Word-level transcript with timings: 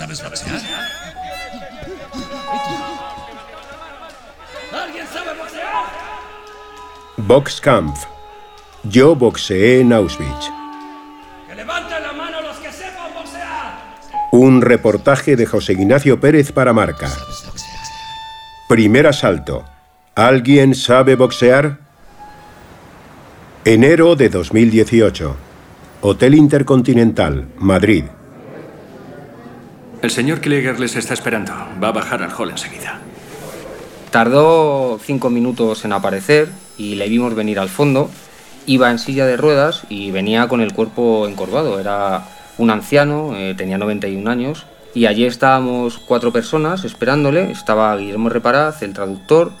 ¿Sabes 0.00 0.22
boxear? 0.24 0.60
¿Alguien 4.72 5.06
sabe 5.12 5.38
boxear? 5.38 5.84
Boxkampf. 7.18 8.06
Yo 8.84 9.14
boxeé 9.14 9.80
en 9.80 9.92
Auschwitz. 9.92 10.46
Que 11.46 11.54
levanten 11.54 12.02
la 12.02 12.14
mano 12.14 12.40
los 12.40 12.56
que 12.56 12.72
sepan 12.72 13.12
boxear. 13.12 13.98
Un 14.32 14.62
reportaje 14.62 15.36
de 15.36 15.44
José 15.44 15.74
Ignacio 15.74 16.18
Pérez 16.18 16.50
para 16.50 16.72
Marca. 16.72 17.10
Primer 18.70 19.06
asalto. 19.06 19.66
¿Alguien 20.14 20.74
sabe 20.74 21.14
boxear? 21.14 21.78
Enero 23.66 24.16
de 24.16 24.30
2018. 24.30 25.36
Hotel 26.00 26.34
Intercontinental, 26.36 27.48
Madrid. 27.58 28.04
El 30.02 30.10
señor 30.10 30.40
Klieger 30.40 30.80
les 30.80 30.96
está 30.96 31.12
esperando. 31.12 31.52
Va 31.82 31.88
a 31.88 31.92
bajar 31.92 32.22
al 32.22 32.32
hall 32.32 32.48
enseguida. 32.48 33.00
Tardó 34.10 34.98
cinco 35.04 35.28
minutos 35.28 35.84
en 35.84 35.92
aparecer 35.92 36.48
y 36.78 36.94
le 36.94 37.06
vimos 37.10 37.34
venir 37.34 37.58
al 37.58 37.68
fondo. 37.68 38.10
Iba 38.64 38.90
en 38.90 38.98
silla 38.98 39.26
de 39.26 39.36
ruedas 39.36 39.82
y 39.90 40.10
venía 40.10 40.48
con 40.48 40.62
el 40.62 40.72
cuerpo 40.72 41.28
encorvado. 41.28 41.78
Era 41.78 42.24
un 42.56 42.70
anciano, 42.70 43.36
eh, 43.36 43.54
tenía 43.54 43.76
91 43.76 44.30
años. 44.30 44.64
Y 44.94 45.04
allí 45.04 45.26
estábamos 45.26 45.98
cuatro 45.98 46.32
personas 46.32 46.84
esperándole. 46.84 47.50
Estaba 47.50 47.94
Guillermo 47.94 48.30
Reparaz, 48.30 48.80
el 48.80 48.94
traductor, 48.94 49.52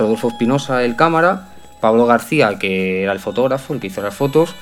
Rodolfo 0.00 0.30
Espinosa, 0.30 0.82
el 0.82 0.96
cámara, 0.96 1.50
Pablo 1.80 2.06
García, 2.06 2.58
que 2.58 3.04
era 3.04 3.12
el 3.12 3.20
fotógrafo, 3.20 3.72
el 3.72 3.78
que 3.78 3.86
hizo 3.86 4.02
las 4.02 4.14
fotos, 4.14 4.56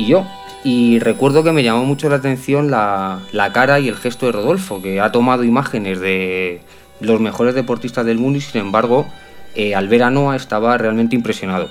y 0.00 0.06
yo. 0.06 0.26
Y 0.62 0.98
recuerdo 0.98 1.42
que 1.42 1.52
me 1.52 1.62
llamó 1.62 1.84
mucho 1.84 2.08
la 2.08 2.16
atención 2.16 2.70
la, 2.70 3.20
la 3.32 3.52
cara 3.52 3.80
y 3.80 3.88
el 3.88 3.96
gesto 3.96 4.26
de 4.26 4.32
Rodolfo, 4.32 4.82
que 4.82 5.00
ha 5.00 5.10
tomado 5.10 5.42
imágenes 5.44 6.00
de 6.00 6.60
los 7.00 7.20
mejores 7.20 7.54
deportistas 7.54 8.04
del 8.04 8.18
mundo 8.18 8.38
y 8.38 8.42
sin 8.42 8.60
embargo 8.60 9.06
eh, 9.54 9.74
al 9.74 9.88
ver 9.88 10.02
a 10.02 10.10
Noah 10.10 10.36
estaba 10.36 10.76
realmente 10.78 11.16
impresionado. 11.16 11.68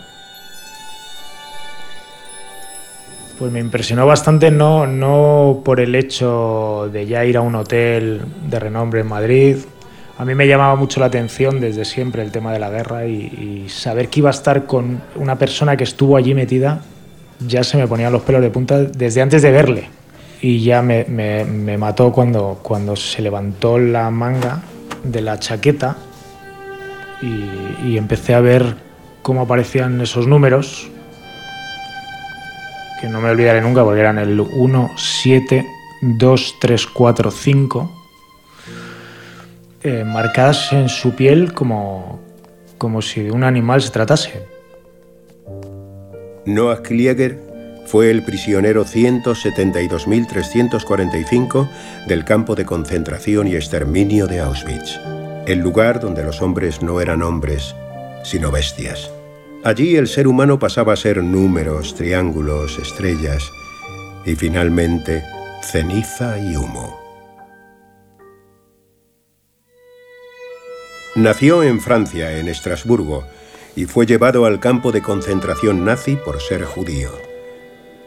Pues 3.37 3.51
me 3.53 3.59
impresionó 3.59 4.05
bastante, 4.05 4.51
no, 4.51 4.85
no 4.85 5.61
por 5.63 5.79
el 5.79 5.95
hecho 5.95 6.89
de 6.91 7.07
ya 7.07 7.23
ir 7.23 7.37
a 7.37 7.41
un 7.41 7.55
hotel 7.55 8.21
de 8.49 8.59
renombre 8.59 8.99
en 8.99 9.07
Madrid. 9.07 9.57
A 10.17 10.25
mí 10.25 10.35
me 10.35 10.45
llamaba 10.45 10.75
mucho 10.75 10.99
la 10.99 11.05
atención 11.05 11.61
desde 11.61 11.85
siempre 11.85 12.21
el 12.21 12.31
tema 12.31 12.51
de 12.51 12.59
la 12.59 12.69
guerra 12.69 13.05
y, 13.05 13.65
y 13.65 13.69
saber 13.69 14.09
que 14.09 14.19
iba 14.19 14.29
a 14.29 14.31
estar 14.31 14.65
con 14.65 15.01
una 15.15 15.37
persona 15.37 15.77
que 15.77 15.85
estuvo 15.85 16.17
allí 16.17 16.33
metida, 16.33 16.81
ya 17.39 17.63
se 17.63 17.77
me 17.77 17.87
ponían 17.87 18.11
los 18.11 18.21
pelos 18.23 18.41
de 18.41 18.49
punta 18.49 18.79
desde 18.79 19.21
antes 19.21 19.41
de 19.41 19.51
verle. 19.51 19.89
Y 20.41 20.63
ya 20.63 20.81
me, 20.81 21.05
me- 21.05 21.77
mató 21.77 22.11
cuando, 22.11 22.59
cuando 22.63 22.95
se 22.95 23.21
levantó 23.21 23.77
la 23.77 24.09
manga 24.09 24.61
de 25.03 25.21
la 25.21 25.37
chaqueta 25.39 25.97
y, 27.21 27.87
y 27.89 27.97
empecé 27.97 28.33
a 28.33 28.39
ver 28.39 28.75
cómo 29.21 29.41
aparecían 29.41 29.99
esos 30.01 30.27
números 30.27 30.89
que 33.01 33.07
no 33.07 33.21
me 33.21 33.29
olvidaré 33.29 33.61
nunca 33.61 33.83
porque 33.83 33.99
eran 34.01 34.17
el 34.17 34.39
1, 34.39 34.91
7, 34.97 35.65
2, 36.01 36.55
3, 36.59 36.87
4, 36.87 37.31
5, 37.31 37.91
eh, 39.83 40.03
marcadas 40.05 40.71
en 40.73 40.89
su 40.89 41.15
piel 41.15 41.53
como, 41.53 42.19
como 42.77 43.01
si 43.01 43.21
de 43.23 43.31
un 43.31 43.43
animal 43.43 43.81
se 43.81 43.89
tratase. 43.91 44.45
Noah 46.49 46.81
Klieger 46.81 47.37
fue 47.85 48.09
el 48.09 48.23
prisionero 48.23 48.83
172.345 48.85 51.69
del 52.07 52.25
campo 52.25 52.55
de 52.55 52.65
concentración 52.65 53.47
y 53.47 53.53
exterminio 53.55 54.25
de 54.27 54.39
Auschwitz, 54.39 54.99
el 55.45 55.59
lugar 55.59 55.99
donde 55.99 56.23
los 56.23 56.41
hombres 56.41 56.81
no 56.81 57.01
eran 57.01 57.21
hombres, 57.21 57.75
sino 58.23 58.49
bestias. 58.51 59.11
Allí 59.63 59.95
el 59.95 60.07
ser 60.07 60.27
humano 60.27 60.57
pasaba 60.57 60.93
a 60.93 60.97
ser 60.97 61.23
números, 61.23 61.93
triángulos, 61.95 62.79
estrellas 62.79 63.43
y 64.25 64.33
finalmente 64.35 65.23
ceniza 65.61 66.39
y 66.39 66.55
humo. 66.55 66.97
Nació 71.15 71.63
en 71.63 71.81
Francia, 71.81 72.37
en 72.37 72.47
Estrasburgo, 72.47 73.25
y 73.79 73.85
fue 73.85 74.05
llevado 74.05 74.43
al 74.43 74.59
campo 74.59 74.91
de 74.91 75.01
concentración 75.01 75.85
nazi 75.85 76.17
por 76.17 76.41
ser 76.41 76.65
judío. 76.65 77.11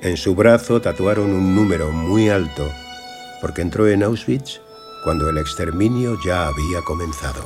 En 0.03 0.19
su 0.19 0.35
brazo 0.35 0.83
tatuaron 0.83 1.33
un 1.33 1.55
número 1.55 1.91
muy 1.91 2.29
alto, 2.29 2.71
porque 3.41 3.63
entró 3.63 3.89
en 3.89 4.03
Auschwitz 4.03 4.61
cuando 5.03 5.31
el 5.31 5.39
exterminio 5.39 6.19
ya 6.23 6.47
había 6.47 6.83
comenzado. 6.85 7.43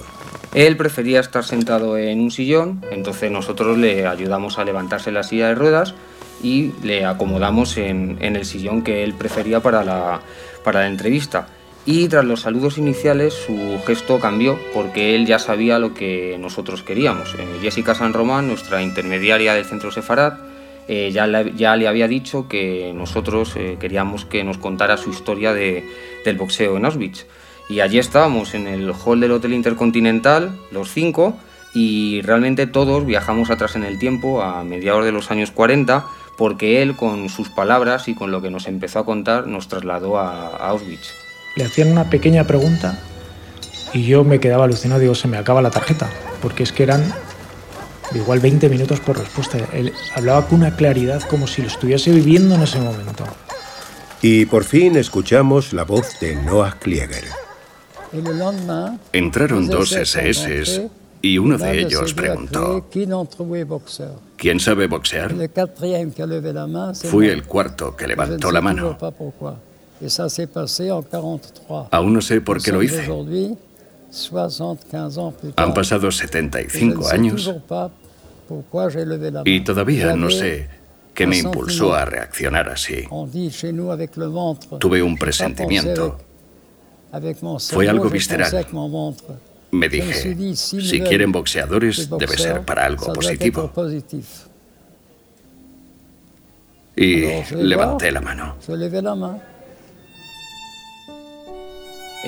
Él 0.55 0.77
prefería 0.77 1.21
estar 1.21 1.45
sentado 1.45 1.97
en 1.99 2.19
un 2.19 2.33
sillón, 2.33 2.85
entonces 2.91 3.31
nosotros 3.31 3.79
le 3.79 4.09
ayudamos 4.09 4.59
a 4.59 4.65
levantarse 4.65 5.13
la 5.13 5.23
silla 5.23 5.47
de 5.47 5.55
ruedas 5.55 5.95
y 6.43 6.73
le 6.83 7.05
acomodamos 7.05 7.77
en, 7.77 8.19
en 8.21 8.35
el 8.35 8.45
sillón 8.45 8.83
que 8.83 9.05
él 9.05 9.15
prefería 9.15 9.61
para 9.61 9.85
la, 9.85 10.21
para 10.65 10.81
la 10.81 10.89
entrevista. 10.89 11.47
Y 11.89 12.09
tras 12.09 12.25
los 12.25 12.41
saludos 12.41 12.79
iniciales 12.79 13.33
su 13.33 13.79
gesto 13.87 14.19
cambió 14.19 14.59
porque 14.75 15.15
él 15.15 15.25
ya 15.25 15.39
sabía 15.39 15.79
lo 15.79 15.95
que 15.95 16.37
nosotros 16.41 16.83
queríamos. 16.83 17.35
Eh, 17.39 17.47
Jessica 17.63 17.95
San 17.95 18.13
Román, 18.13 18.49
nuestra 18.49 18.83
intermediaria 18.83 19.55
del 19.55 19.65
centro 19.65 19.93
Sefarad, 19.93 20.35
eh, 20.89 21.11
ya, 21.13 21.29
le, 21.29 21.53
ya 21.55 21.77
le 21.77 21.87
había 21.87 22.09
dicho 22.09 22.49
que 22.49 22.93
nosotros 22.95 23.53
eh, 23.57 23.77
queríamos 23.79 24.25
que 24.25 24.43
nos 24.43 24.59
contara 24.59 24.97
su 24.97 25.11
historia 25.11 25.53
de- 25.53 25.85
del 26.25 26.37
boxeo 26.37 26.77
en 26.77 26.87
Auschwitz. 26.87 27.27
Y 27.69 27.81
allí 27.81 27.99
estábamos 27.99 28.55
en 28.55 28.67
el 28.67 28.93
hall 28.93 29.21
del 29.21 29.33
Hotel 29.33 29.53
Intercontinental, 29.55 30.57
los 30.73 30.91
cinco, 30.91 31.37
y 31.75 32.21
realmente 32.23 32.67
todos 32.67 33.07
viajamos 33.07 33.51
atrás 33.51 33.77
en 33.77 33.85
el 33.85 33.99
tiempo, 33.99 34.43
a 34.43 34.65
mediados 34.65 35.05
de 35.05 35.13
los 35.13 35.31
años 35.31 35.51
40, 35.53 36.05
porque 36.37 36.83
él, 36.83 36.97
con 36.97 37.29
sus 37.29 37.49
palabras 37.49 38.09
y 38.09 38.15
con 38.15 38.31
lo 38.33 38.43
que 38.43 38.51
nos 38.51 38.67
empezó 38.67 38.99
a 39.01 39.05
contar, 39.05 39.47
nos 39.47 39.69
trasladó 39.69 40.19
a, 40.19 40.49
a 40.49 40.69
Auschwitz. 40.71 41.26
Le 41.57 41.65
hacían 41.65 41.91
una 41.91 42.09
pequeña 42.11 42.47
pregunta 42.47 42.99
y 43.93 44.05
yo 44.05 44.25
me 44.25 44.41
quedaba 44.41 44.65
alucinado, 44.65 45.01
digo, 45.01 45.15
se 45.15 45.27
me 45.27 45.39
acaba 45.39 45.63
la 45.63 45.71
tarjeta, 45.71 46.11
porque 46.43 46.63
es 46.63 46.71
que 46.71 46.83
eran 46.83 47.03
igual 48.15 48.41
20 48.41 48.69
minutos 48.69 49.01
por 49.01 49.19
respuesta. 49.19 49.59
Él 49.73 49.93
hablaba 50.15 50.47
con 50.47 50.59
una 50.59 50.77
claridad 50.77 51.23
como 51.23 51.47
si 51.47 51.63
lo 51.63 51.69
estuviese 51.69 52.11
viviendo 52.11 52.55
en 52.55 52.63
ese 52.63 52.79
momento. 52.79 53.25
Y 54.21 54.45
por 54.47 54.65
fin 54.65 54.97
escuchamos 54.97 55.73
la 55.73 55.85
voz 55.85 56.21
de 56.21 56.37
Noah 56.37 56.77
Klieger. 56.79 57.25
Entraron 59.13 59.67
dos 59.67 59.93
SS 59.93 60.91
y 61.23 61.39
uno 61.39 61.57
de 61.59 61.81
ellos 61.81 62.13
preguntó, 62.15 62.87
¿quién 64.37 64.61
sabe 64.61 64.87
boxear? 64.87 65.35
Fui 66.95 67.29
el 67.29 67.45
cuarto 67.45 67.97
que 67.97 68.07
levantó 68.07 68.51
la 68.53 68.61
mano. 68.61 68.99
Aún 71.91 72.13
no 72.13 72.21
sé 72.21 72.41
por 72.41 72.63
qué 72.63 72.73
lo 72.73 72.83
hice. 72.83 73.07
Han 75.57 75.75
pasado 75.75 76.11
75 76.11 77.09
años 77.11 77.51
y 79.45 79.61
todavía 79.65 80.15
no 80.17 80.31
sé 80.31 80.69
qué 81.15 81.27
me 81.27 81.39
impulsó 81.39 81.95
a 81.95 82.05
reaccionar 82.05 82.69
así. 82.69 83.05
Tuve 84.79 85.03
un 85.03 85.17
presentimiento. 85.17 86.19
Fue 87.75 87.89
algo 87.89 88.09
visceral. 88.11 88.67
Me 89.73 89.89
dije, 89.89 90.37
si 90.55 91.01
quieren 91.01 91.33
boxeadores, 91.33 92.09
debe 92.19 92.37
ser 92.39 92.65
para 92.65 92.85
algo 92.87 93.13
positivo. 93.13 93.73
Y 96.95 97.25
levanté 97.57 98.13
la 98.13 98.21
mano. 98.21 98.57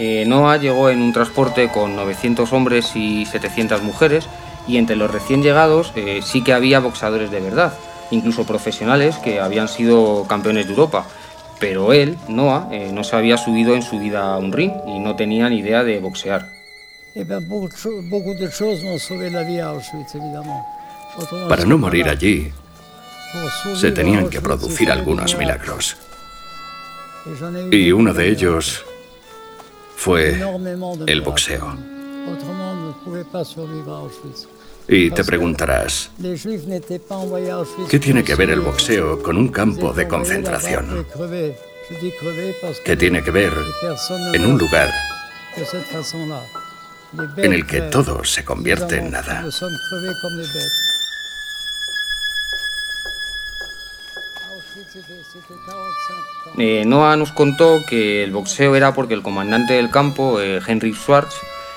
Eh, 0.00 0.24
Noah 0.28 0.58
llegó 0.58 0.90
en 0.90 1.02
un 1.02 1.12
transporte 1.12 1.70
con 1.70 1.96
900 1.96 2.52
hombres 2.52 2.94
y 2.94 3.26
700 3.26 3.82
mujeres 3.82 4.28
y 4.68 4.76
entre 4.76 4.94
los 4.94 5.10
recién 5.10 5.42
llegados 5.42 5.92
eh, 5.96 6.20
sí 6.22 6.44
que 6.44 6.52
había 6.52 6.78
boxeadores 6.78 7.32
de 7.32 7.40
verdad, 7.40 7.72
incluso 8.12 8.46
profesionales 8.46 9.16
que 9.16 9.40
habían 9.40 9.66
sido 9.66 10.24
campeones 10.28 10.66
de 10.66 10.70
Europa. 10.74 11.04
Pero 11.58 11.92
él, 11.92 12.16
Noah, 12.28 12.68
eh, 12.70 12.90
no 12.92 13.02
se 13.02 13.16
había 13.16 13.36
subido 13.38 13.74
en 13.74 13.82
su 13.82 13.98
vida 13.98 14.34
a 14.34 14.38
un 14.38 14.52
ring 14.52 14.70
y 14.86 15.00
no 15.00 15.16
tenía 15.16 15.48
ni 15.48 15.58
idea 15.58 15.82
de 15.82 15.98
boxear. 15.98 16.48
Para 21.48 21.64
no 21.64 21.76
morir 21.76 22.08
allí, 22.08 22.52
se 23.74 23.90
tenían 23.90 24.30
que 24.30 24.40
producir 24.40 24.92
algunos 24.92 25.36
milagros. 25.36 25.96
Y 27.72 27.90
uno 27.90 28.14
de 28.14 28.28
ellos 28.28 28.84
fue 30.08 30.40
el 31.06 31.20
boxeo. 31.20 31.76
Y 34.88 35.10
te 35.10 35.22
preguntarás, 35.22 36.10
¿qué 37.90 37.99
tiene 37.99 38.25
que 38.25 38.34
ver 38.34 38.49
el 38.49 38.60
boxeo 38.60 39.22
con 39.22 39.37
un 39.37 39.49
campo 39.49 39.93
de 39.93 40.08
concentración? 40.08 41.06
¿Qué 42.87 42.96
tiene 42.96 43.22
que 43.22 43.31
ver 43.31 43.52
en 44.32 44.46
un 44.46 44.56
lugar 44.56 44.90
en 47.37 47.52
el 47.52 47.66
que 47.66 47.82
todo 47.82 48.25
se 48.25 48.46
convierte 48.46 48.96
en 48.96 49.10
nada. 49.10 49.44
Eh, 56.56 56.85
Noah 56.87 57.17
nos 57.17 57.32
contó 57.32 57.85
que 57.87 58.25
el 58.25 58.32
boxeo 58.32 58.75
era 58.75 58.94
porque 58.94 59.14
el 59.14 59.23
comandante 59.23 59.75
del 59.75 59.90
campo, 59.90 60.40
eh, 60.40 60.61
Henry 60.67 60.94
Schwartz, 60.94 61.35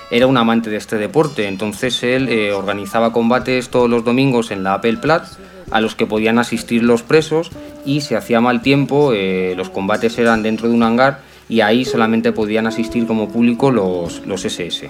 era 0.10 0.28
un 0.28 0.38
amante 0.38 0.70
de 0.70 0.78
este 0.78 0.98
deporte, 0.98 1.48
entonces 1.48 2.04
él 2.04 2.30
eh, 2.30 2.52
organizaba 2.54 3.14
combates 3.14 3.70
todos 3.70 3.90
los 3.90 4.04
domingos 4.04 4.52
en 4.52 4.64
la 4.64 4.76
Apple 4.76 4.98
Plat 4.98 5.26
a 5.72 5.80
los 5.80 5.96
que 5.96 6.06
podían 6.06 6.38
asistir 6.38 6.84
los 6.84 7.02
presos 7.02 7.50
y 7.86 8.02
si 8.02 8.16
hacía 8.16 8.42
mal 8.42 8.62
tiempo 8.62 9.14
los 9.56 9.70
combates 9.70 10.18
eran 10.18 10.44
dentro 10.44 10.68
de 10.68 10.76
un 10.76 10.84
hangar 10.84 11.22
y 11.48 11.62
ahí 11.62 11.86
solamente 11.86 12.34
podían 12.34 12.68
asistir 12.68 13.08
como 13.08 13.30
público 13.30 13.72
los 13.72 14.22
SS. 14.46 14.90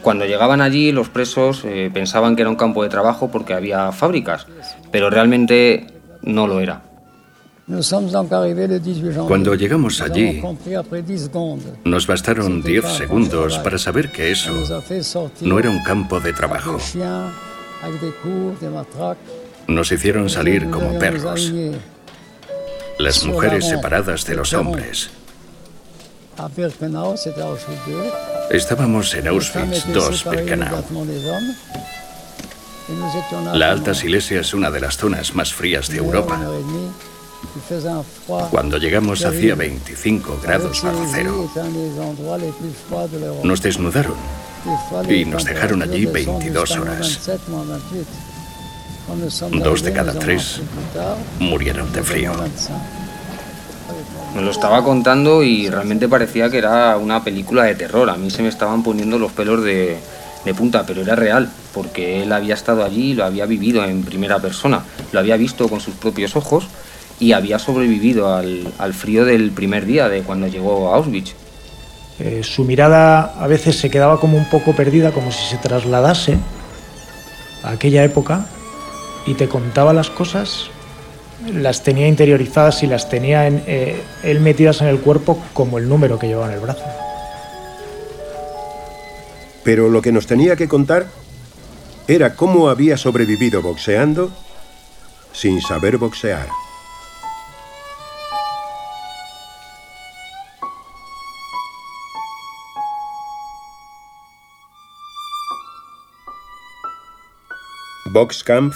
Cuando 0.00 0.24
llegaban 0.24 0.62
allí 0.62 0.90
los 0.90 1.10
presos 1.10 1.66
pensaban 1.92 2.34
que 2.34 2.42
era 2.42 2.50
un 2.50 2.56
campo 2.56 2.82
de 2.82 2.88
trabajo 2.88 3.30
porque 3.30 3.52
había 3.52 3.92
fábricas, 3.92 4.46
pero 4.90 5.10
realmente 5.10 5.86
no 6.22 6.46
lo 6.46 6.60
era. 6.60 6.89
Cuando 9.28 9.54
llegamos 9.54 10.00
allí, 10.00 10.42
nos 11.84 12.06
bastaron 12.06 12.62
10 12.62 12.84
segundos 12.84 13.58
para 13.58 13.78
saber 13.78 14.10
que 14.10 14.32
eso 14.32 14.52
no 15.42 15.58
era 15.58 15.70
un 15.70 15.82
campo 15.84 16.18
de 16.20 16.32
trabajo. 16.32 16.78
Nos 19.68 19.92
hicieron 19.92 20.28
salir 20.28 20.68
como 20.68 20.98
perros, 20.98 21.52
las 22.98 23.24
mujeres 23.24 23.68
separadas 23.68 24.24
de 24.26 24.34
los 24.34 24.52
hombres. 24.52 25.10
Estábamos 28.50 29.14
en 29.14 29.28
Auschwitz 29.28 29.86
II-Birkenau. 29.86 30.84
La 33.54 33.70
Alta 33.70 33.94
Silesia 33.94 34.40
es 34.40 34.54
una 34.54 34.70
de 34.70 34.80
las 34.80 34.96
zonas 34.96 35.34
más 35.34 35.54
frías 35.54 35.88
de 35.88 35.98
Europa. 35.98 36.40
Cuando 38.50 38.78
llegamos 38.78 39.24
hacía 39.24 39.54
25 39.54 40.40
grados 40.42 40.82
bajo 40.82 41.04
cero. 41.12 41.50
Nos 43.42 43.62
desnudaron 43.62 44.14
y 45.08 45.24
nos 45.24 45.44
dejaron 45.44 45.82
allí 45.82 46.06
22 46.06 46.70
horas. 46.76 47.30
Dos 49.50 49.82
de 49.82 49.92
cada 49.92 50.12
tres 50.12 50.60
murieron 51.38 51.92
de 51.92 52.02
frío. 52.02 52.32
Me 54.34 54.42
lo 54.42 54.50
estaba 54.50 54.84
contando 54.84 55.42
y 55.42 55.68
realmente 55.68 56.08
parecía 56.08 56.48
que 56.50 56.58
era 56.58 56.96
una 56.96 57.24
película 57.24 57.64
de 57.64 57.74
terror. 57.74 58.08
A 58.10 58.16
mí 58.16 58.30
se 58.30 58.42
me 58.42 58.48
estaban 58.48 58.82
poniendo 58.82 59.18
los 59.18 59.32
pelos 59.32 59.64
de, 59.64 59.98
de 60.44 60.54
punta, 60.54 60.84
pero 60.86 61.02
era 61.02 61.16
real, 61.16 61.50
porque 61.74 62.22
él 62.22 62.32
había 62.32 62.54
estado 62.54 62.84
allí 62.84 63.14
lo 63.14 63.24
había 63.24 63.46
vivido 63.46 63.84
en 63.84 64.04
primera 64.04 64.38
persona. 64.38 64.84
Lo 65.10 65.18
había 65.18 65.36
visto 65.36 65.68
con 65.68 65.80
sus 65.80 65.94
propios 65.94 66.36
ojos 66.36 66.68
y 67.20 67.32
había 67.34 67.58
sobrevivido 67.58 68.34
al, 68.34 68.94
frío 68.94 69.26
del 69.26 69.50
primer 69.52 69.84
día 69.84 70.08
de 70.08 70.22
cuando 70.22 70.48
llegó 70.48 70.92
a 70.92 70.96
Auschwitz. 70.96 71.34
Eh, 72.18 72.40
su 72.42 72.64
mirada 72.64 73.34
a 73.38 73.46
veces 73.46 73.78
se 73.78 73.90
quedaba 73.90 74.18
como 74.18 74.38
un 74.38 74.48
poco 74.48 74.74
perdida, 74.74 75.12
como 75.12 75.30
si 75.30 75.44
se 75.44 75.58
trasladase 75.58 76.38
a 77.62 77.72
aquella 77.72 78.02
época 78.04 78.46
y 79.26 79.34
te 79.34 79.48
contaba 79.48 79.92
las 79.92 80.08
cosas, 80.08 80.70
las 81.52 81.82
tenía 81.82 82.08
interiorizadas 82.08 82.82
y 82.82 82.86
las 82.86 83.10
tenía 83.10 83.46
en, 83.46 83.62
eh, 83.66 84.02
él 84.22 84.40
metidas 84.40 84.80
en 84.80 84.88
el 84.88 84.98
cuerpo 84.98 85.38
como 85.52 85.78
el 85.78 85.88
número 85.88 86.18
que 86.18 86.26
llevaba 86.26 86.48
en 86.48 86.54
el 86.54 86.60
brazo. 86.60 86.84
Pero 89.62 89.90
lo 89.90 90.00
que 90.00 90.10
nos 90.10 90.26
tenía 90.26 90.56
que 90.56 90.68
contar 90.68 91.06
era 92.08 92.34
cómo 92.34 92.70
había 92.70 92.96
sobrevivido 92.96 93.60
boxeando 93.60 94.30
sin 95.32 95.60
saber 95.60 95.98
boxear. 95.98 96.48
Boxcamp 108.12 108.74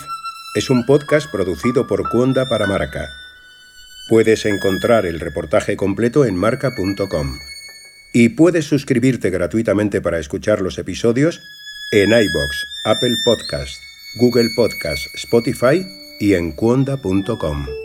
es 0.54 0.70
un 0.70 0.86
podcast 0.86 1.28
producido 1.28 1.88
por 1.88 2.08
Cuonda 2.08 2.48
para 2.48 2.68
Marca. 2.68 3.10
Puedes 4.08 4.46
encontrar 4.46 5.06
el 5.06 5.18
reportaje 5.18 5.76
completo 5.76 6.24
en 6.24 6.36
marca.com 6.36 7.40
y 8.12 8.28
puedes 8.28 8.66
suscribirte 8.66 9.30
gratuitamente 9.30 10.00
para 10.00 10.20
escuchar 10.20 10.60
los 10.60 10.78
episodios 10.78 11.40
en 11.90 12.10
iBox, 12.10 12.64
Apple 12.84 13.16
Podcast, 13.24 13.82
Google 14.20 14.50
Podcast, 14.54 15.02
Spotify 15.16 15.84
y 16.20 16.34
en 16.34 16.52
cuonda.com. 16.52 17.83